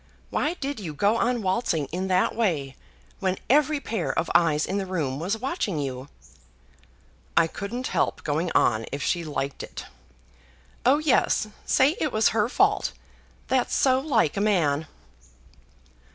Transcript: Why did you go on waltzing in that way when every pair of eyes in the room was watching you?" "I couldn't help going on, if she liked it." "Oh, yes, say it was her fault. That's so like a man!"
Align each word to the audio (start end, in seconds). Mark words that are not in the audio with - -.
Why 0.31 0.55
did 0.55 0.79
you 0.79 0.95
go 0.95 1.15
on 1.17 1.43
waltzing 1.43 1.85
in 1.91 2.07
that 2.07 2.33
way 2.35 2.75
when 3.19 3.37
every 3.51 3.79
pair 3.79 4.11
of 4.17 4.31
eyes 4.33 4.65
in 4.65 4.79
the 4.79 4.87
room 4.87 5.19
was 5.19 5.37
watching 5.37 5.77
you?" 5.77 6.07
"I 7.37 7.45
couldn't 7.45 7.85
help 7.89 8.23
going 8.23 8.51
on, 8.55 8.87
if 8.91 9.03
she 9.03 9.23
liked 9.23 9.61
it." 9.61 9.85
"Oh, 10.87 10.97
yes, 10.97 11.49
say 11.67 11.95
it 11.99 12.11
was 12.11 12.29
her 12.29 12.49
fault. 12.49 12.93
That's 13.47 13.75
so 13.75 13.99
like 13.99 14.35
a 14.35 14.41
man!" 14.41 14.87